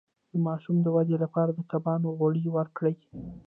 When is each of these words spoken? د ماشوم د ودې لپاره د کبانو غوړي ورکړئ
د 0.31 0.33
ماشوم 0.45 0.77
د 0.81 0.87
ودې 0.95 1.15
لپاره 1.23 1.51
د 1.53 1.59
کبانو 1.71 2.07
غوړي 2.17 2.45
ورکړئ 2.57 2.95